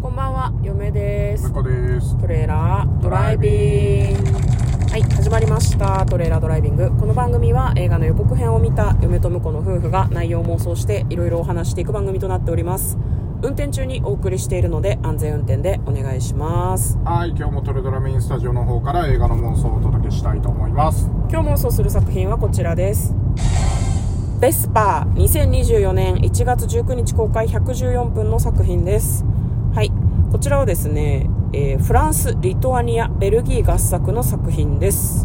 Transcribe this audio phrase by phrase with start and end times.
[0.00, 1.50] こんばんは、嫁です。
[1.50, 2.16] 中です。
[2.20, 4.30] トレーラードライビング。
[4.92, 6.06] はい、始まりました。
[6.06, 6.96] トレーラードライビング。
[6.96, 12.96] この番組は映画の予告編を見た嫁と婿の夫婦が内容を妄想していろいろお話していく番組となっております。
[13.42, 16.96] 運転中にお送りしているので安全運転でお願いします。
[17.04, 21.10] はい、今日もトレドラメインスタジオの方から映画の妄想をお届けしたいと思います。
[21.28, 23.16] 今日妄想する作品はこちらです。
[24.38, 29.24] ベスパー2024年1月19日公開114分の作品です。
[29.78, 29.92] はい。
[30.32, 35.24] こちらはですね、えーフランス、リトアニア、ベルギー合作の作品です。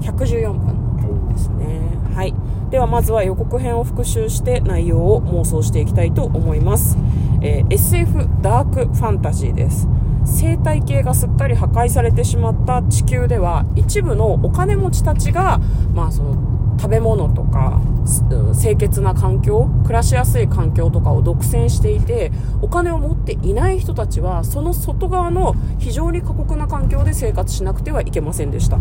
[0.00, 1.98] 114分ですね。
[2.14, 2.34] はい。
[2.70, 6.96] ではまずは予告編を復習して内容を妄想していきたいと思います。
[7.42, 9.86] えー SF ダークファンタジーです。
[10.24, 15.60] 生態系がすっかり破壊されてしまった地球では一部のお金持ちたちが、
[15.94, 16.36] まあその
[16.80, 28.78] 食べ物とかすうん清潔な環境暮らしやすい環境とかを独占していてお金を持っていない人たちはその外側の非常に過酷な環境で生活しなくてはいけませんでした。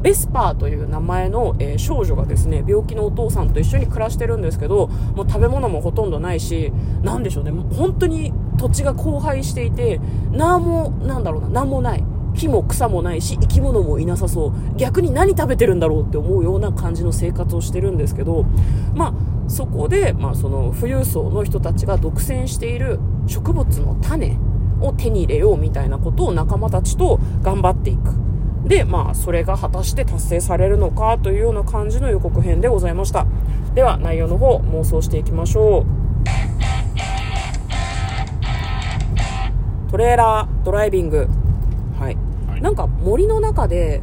[0.00, 6.72] ベスパーという名前の、えー少女がですね病気のお父さんと一緒に暮らしてるんですけどもう食べ物もほとんどないし
[7.02, 7.50] なんでしょうね。
[7.50, 10.00] もう本当に土地が荒廃していて
[10.32, 12.04] 何もなんだろうな何もない。
[12.34, 14.52] 木も草もないし生き物もいなさそう。
[14.76, 18.44] 逆に何食べてるんだろうって思うような感じの生活をしてるんですけど
[18.94, 19.14] まあ
[19.48, 24.38] そこで、まあ、その富裕層の人たちが独占している植物の種
[24.80, 28.14] を手に入れようみたいなことを仲間たちと頑張っていく。
[28.66, 33.26] でまあそれが果たして達成されるのかというような感じの予告編でございました。
[33.74, 35.84] では内容の方妄想していきましょう。
[39.90, 41.28] トレーラードライビング。
[41.98, 42.16] はい。
[42.48, 42.62] はい。
[42.62, 44.00] なんか森の中で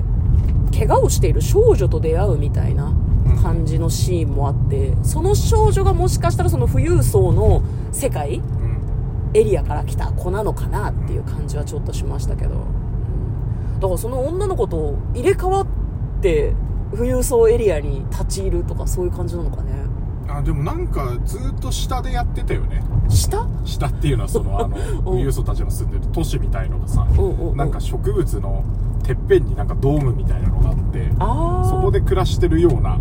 [0.71, 2.93] 怪我をしている少女と出会うみたいな
[3.41, 9.31] 感じのシーンもあってその少女がもしかしたらその富裕層の世界うん。
[9.33, 13.79] エリアから来た子なのかなっていう感じはちょっとしましたけど、うん。
[13.79, 15.67] だからその女の子と入れ替わっ
[16.21, 16.53] て
[16.91, 19.71] 富裕層エリアに立ち入るとかそういう感じなのかね
[20.37, 22.83] あ、でもなんかずっと下でやってたよね。
[23.09, 23.45] 下？
[23.65, 27.05] 下っていうのはその、あの、 富裕層たちの住んでる都市みたいのがさ、
[27.55, 28.63] なんか植物の
[29.03, 31.11] てっぺんになんかドームみたいなのがあって、
[31.69, 32.97] そこで暮らしてるような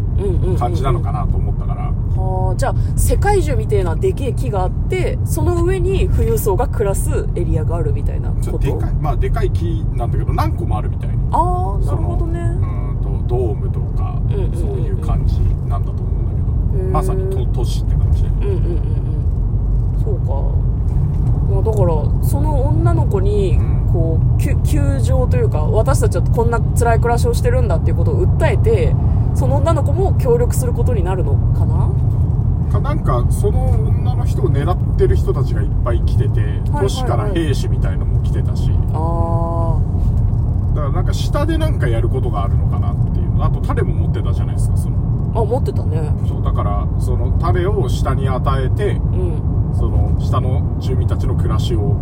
[0.58, 8.58] 感じなのかなと思ったから、はあじゃあ世界樹みたいなでけえ木があってその上に富裕層が暮らすエリアがあるみたいなこと？
[8.58, 11.10] でかい、まあでかい木なんだけど何個もあるみたい。
[11.30, 12.40] ああなるほどね。
[12.40, 12.96] うーん
[13.26, 14.20] とドームとか、
[14.54, 15.38] そういう感じ
[15.68, 16.32] なんだと思うんだ
[16.72, 18.22] けど、へーまさに都都市って感じ。
[18.22, 20.02] で、うんうんうんうん。
[20.02, 20.32] そうか、
[21.52, 23.80] まあ、だからその女の子にうん。
[23.90, 28.94] こう窮状というか私たちはこんな辛い暮らしをしてるんだっていうことを訴えて
[29.34, 31.90] その女の子も協力することになるのかな？
[32.70, 38.70] かなんかその女の人を狙ってる人たちがいっぱい来てて、はい都市から兵士みたいのも来てたし。
[38.92, 39.80] あ
[40.76, 44.99] だからなんか下でなんかやることがあるのかなっていうあと種も持ってたじゃないですかそのー
[45.34, 46.12] あ持ってたね。
[46.26, 49.42] そうだからその種を下に与えてうん。
[49.74, 51.94] その下の住民たちの暮らしを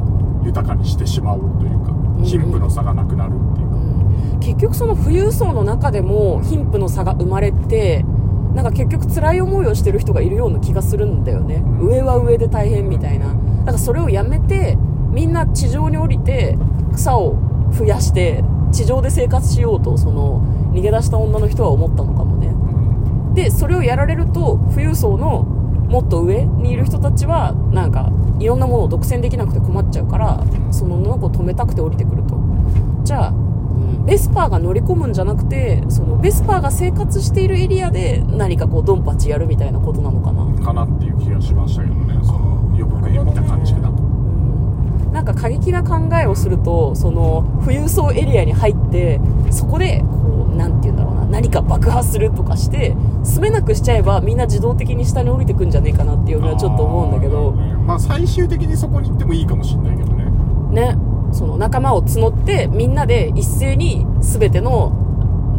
[0.42, 4.40] 豊かにしてしまおうというかん貧富の差がなくなるっていうか、うん。
[4.40, 8.04] 結局その富裕層の中でも貧富の差が生まれて
[8.54, 11.58] なんか結局辛い思いをしてる人がいるような気がするんだよね。
[11.58, 11.80] ん。
[11.80, 13.26] 上は上で大変みたいな。
[13.28, 13.32] だ
[13.66, 14.78] からそれをやめて
[15.10, 16.56] みんな地上に降りて
[16.94, 17.36] 草を
[17.72, 20.40] 増やして地上で生活しようとその
[20.72, 22.48] 逃げ出した女の人は思ったのかもね。
[22.48, 22.57] うん
[23.38, 28.10] でそれをやられると富裕層のもっと上にいる人たちはなんか
[28.40, 32.36] いろんなものを独占できなくて困っちゃうからその女の子を止めたくて降りてくると。
[33.04, 40.64] じゃあ、うん、ベスパーが乗り込むんじゃなくてそのベスパーが生活しているエリアで何かこうドンパチやるみたいなことなのかな。
[40.64, 42.18] かなっていう気がしましたけどね。
[42.24, 45.12] その予告編見た感じだとうん。
[45.12, 49.20] なんか過激な考えをするとその富裕層エリアに入って
[49.50, 51.07] そこでこうなんて言うんだろう
[51.62, 57.52] か爆破するとかして住めなくしちゃえばみんな自動的に下に降りてくんじゃねえかなっていうのはちょっと思うんだけど。
[57.52, 60.24] まあ最終的にそこに行ってもいいかもしれないけどね。
[60.70, 60.98] ね。
[61.32, 64.90] その仲間を募ってみんなで一斉に全ての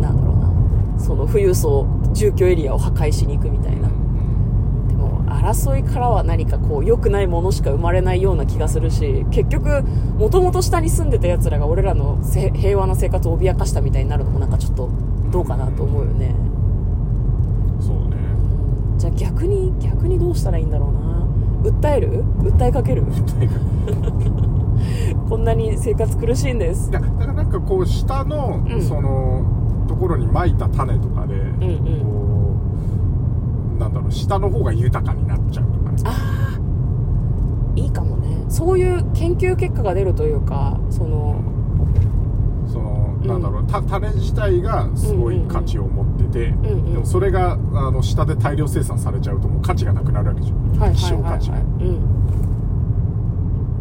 [0.02, 3.90] なんだろうなその富裕層住居エリアを破壊しに行くみたいな
[5.40, 9.84] 争いからは何かこう良くないものしか生まれないような気がするし結局
[10.18, 14.90] もともと下に住んでた奴らが俺らのせ平和な生活を脅かしたみたいになるのもなんかちょっと
[15.32, 16.36] どうかなと思うよね。
[17.80, 18.18] そうね。
[18.98, 21.00] じゃあ逆に逆にどうしたらいいんだろうな。
[21.72, 22.24] 訴える？
[22.42, 23.04] 訴えかける？
[25.30, 26.90] こんなに生活苦しいんです。
[26.90, 28.82] いやだからなんかこう下の、うん。
[28.82, 29.46] その
[29.88, 31.78] ところにまいた種とかで、うんうん。
[32.04, 32.19] こう
[33.80, 35.98] なんだろう下の方が豊かになっちゃうとかね。
[36.06, 36.60] ああ
[37.76, 38.46] いいかもね。
[38.50, 41.42] そういう研究結果が出るというかその
[42.68, 47.58] そのなんだろうた種自体がすごい価値を持ってて、んうんでもそれがあ
[47.92, 51.42] の下で大量生産されちゃうともう価値がなくなるわけじゃん、はい希はいはいはい。
[51.42, 52.00] 少価値が、うん。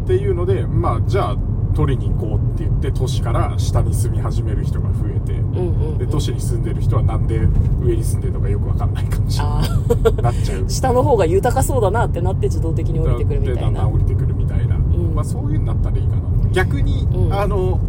[0.03, 1.37] っていうのでまあじゃあ
[1.75, 7.39] 取りに行こうって言って都市から下に住み始める人が増えて、うんうんで都市に住んでる人はなんで
[7.81, 10.69] 上に住んでるのかよくわかんないかもしれあないなっちゃう。
[10.69, 14.81] 下の方が豊かそうだなってなって自動的に降りてくるみたでだんだいなん降りてくるみたいな、ん
[15.13, 16.21] まあ、そういうのだったらいいかな
[16.51, 17.79] 逆に、うんあの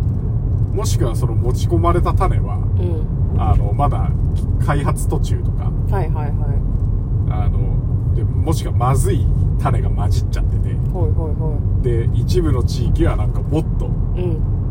[0.72, 4.08] もしくはその持ち込まれた種はうんあのまだ
[4.64, 6.32] 開発途中とかはいはいはい
[7.32, 9.26] あのでもしくはまずい
[9.60, 10.70] 種が混じっちゃってて。
[11.82, 13.88] で一部の地域はなんかもっと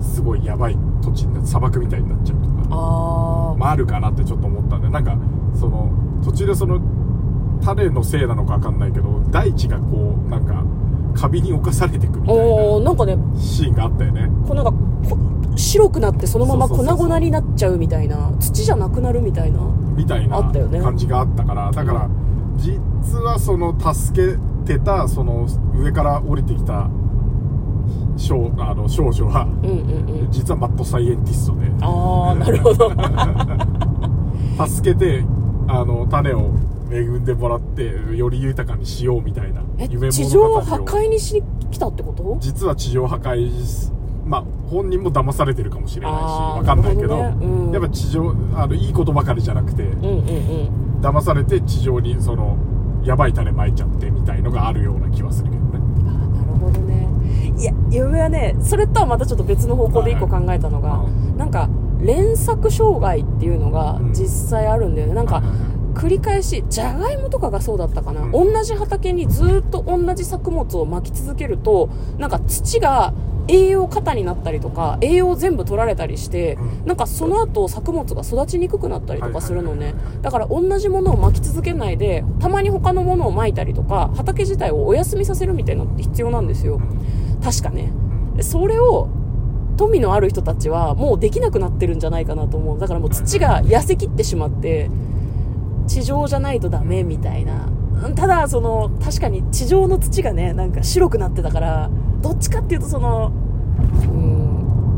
[0.02, 2.54] すごいやばい土地になって砂漠みたいになっちゃうとか。
[2.72, 5.18] あまあ、あるかなってちょっと思ったんでなんか
[5.60, 5.92] その
[6.24, 6.80] 途中でその
[7.64, 10.64] 種のせいなのか分かんないけど大地がこうなんか
[11.14, 13.18] カビに侵されていくみたいななんかね。
[13.38, 14.30] シーンがあったよね。
[14.48, 15.18] こうなんかこ
[15.56, 19.60] 白くなってそのまま粉々になっちゃうみたいな土じゃなくなるみたいな。
[19.96, 21.72] みたいな感じがあったから。
[21.72, 22.10] だから
[22.58, 26.90] 実はその助けてたその上から降りてきた
[28.18, 29.74] 少あの少女はうんう
[30.16, 30.32] んうん。
[30.32, 31.68] 実はマッドサイエンティストで。
[31.82, 32.92] ああなるほど。
[34.68, 35.24] 助けて
[35.68, 36.52] あの種を
[36.92, 42.38] 恵んでもらってより豊かにしようみたいなえ夢地上を破壊にしに来たってこと？
[42.40, 43.92] 実は地上破壊し
[44.26, 47.36] まあ本人も騙されてるかもしれないしあーわかんないけどね。
[47.42, 47.72] うん。
[47.72, 50.20] やっぱ地上あのいいことばかりじゃなくてうんうんうん。
[51.02, 52.58] 騙されて地上にその
[53.04, 55.70] やばい種まいちゃってみたいのがあるような気はするけどね。
[55.74, 57.08] あーなるほどね。
[57.58, 61.70] いや夢はねそれとはまたちょっと別の方向で一個考えたのが、はいはいなんか
[62.02, 64.14] 連作障害っていうのがうん。
[64.14, 65.70] 実際あるんだよね、なんかはいはいはい。
[65.96, 68.32] 繰り返しじゃがいもとかがそうだったかな、うん。
[68.32, 73.14] 同じ畑にずっと同じ作物をまき続けるとなんか土が
[73.50, 76.86] 栄養過多になったりとか栄養全部取られたりして、うん。
[76.86, 79.96] なんかその後作物が育ちにくくなったりとかするのね。
[80.22, 86.80] だから同じものをまき続けないでたまに他のものをまいたりとか畑自体をお休みさせるみたいなのって必要なんですよ。
[87.44, 87.92] 確かね。
[88.36, 89.10] でそれを
[89.78, 92.80] 富のある人たちはもうできなくなってるんじゃないかなと思う。
[92.80, 94.90] だからもう土が痩せきってしまって
[95.88, 97.66] 地上じゃないとダメみたいな。
[98.04, 101.90] うんただその確かに地上の土がねなんか白くなってたから
[102.22, 103.32] どっちかっていうとその
[103.84, 104.50] うん。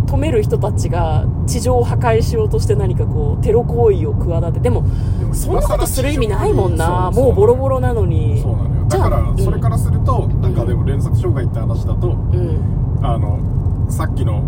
[0.08, 4.84] 止める人たちが地上を破壊しようとして何かこうテロ行為を企てでも
[5.20, 7.12] でもそんなことする意味ないもんな。
[7.12, 8.42] もうボロボロなのに。
[8.42, 8.86] そうなのよ。
[8.90, 13.00] じゃあだからそれからすると、んなんかでも連作障害って話だとうん。
[13.02, 14.44] あのさっきの、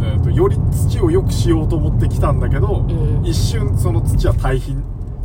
[0.00, 3.24] えー、とより土を良くしようと思ってきたんだけど、ん。
[3.24, 4.76] 一瞬その土は堆肥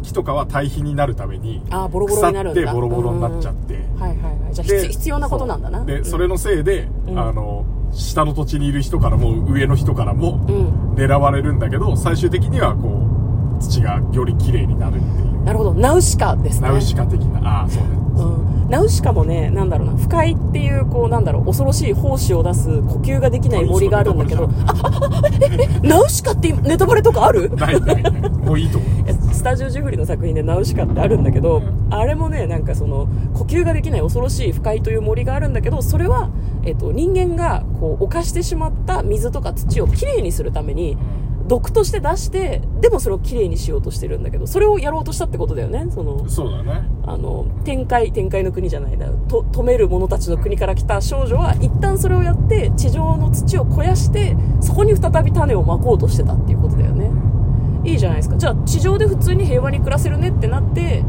[0.04, 2.62] 木とかは堆肥になるためにあーボロボロになるんだ。
[2.62, 4.19] 腐ってボロボロになっちゃって、はいはいはい
[4.64, 5.86] じゃ必必要なことなんだな。
[5.86, 6.06] で、うん。
[6.06, 7.20] それのせいで、うん。
[7.20, 10.94] あの下の土地にいる人からも上の人からもうん。
[10.96, 13.06] 狙われるんだけど最終的にはこ
[13.58, 15.44] う土がより綺麗になるっていう。
[15.44, 15.74] なるほど。
[15.74, 16.70] ナウシカですね。
[16.70, 17.62] ナウシカ的な。
[17.62, 17.90] ああそうね。
[17.92, 18.09] うん、
[18.70, 27.50] ナウシカもね、なんだろうな、不快っていう、こう、なんだろう、恐ろしい胞子を出す呼吸ができない森があるんだけど、あ、あ、あ、え、え、ナウシカってネタバレとかある？
[27.56, 28.90] ないないもういいと思う。
[29.34, 31.94] スタジオジブリの作品でナウシカってあるんだけど、うん。
[31.94, 36.30] あれもね、なんかその、呼吸ができない恐ろしい不快という森があるんだけど、それは、
[36.64, 40.98] えっと、人間が、こう、犯してしまった水とか土をきれいにするために、
[41.50, 46.88] 毒として出して、でもそれをきれいにしようとしてるんだけど、それをやろうとしたってことだよね、その、そうだね。
[47.06, 57.10] あの天界天界の国じゃないなと止める者たちの国から来た少女は一旦それをやって地上の土を肥やしてそこに再び種をまこうとしてたっていうことだよね。
[57.84, 58.38] いいじゃないですか。
[58.38, 61.04] じゃあ地上で普通に平和に暮らせるねってなって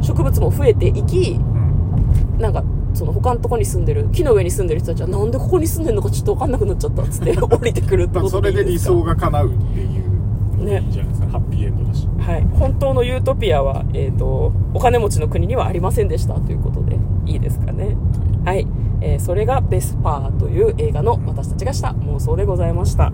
[0.00, 2.38] 植物も増えていきうん。
[2.38, 2.64] なんか
[2.94, 12.08] その他のとこに住んでる木の上に住んでる人たちはなんでここに住んでるのかちょっと分かんなくなっちゃったっつって 降りてくるってことまあそれで理想がが叶うっていうねいいじゃないですかハッピーエンドだし。
[12.18, 17.96] はい、本当のユートピアは、えー、とお金持ちの国にはありませんでしたということでいいですかね。
[18.44, 18.66] はい、
[19.00, 23.12] えーそれが「ベスパー」という映画の私たちがした妄想でございました。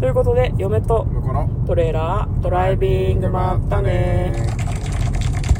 [0.00, 1.06] ということで嫁と
[1.66, 4.32] トレーラードライビングまったね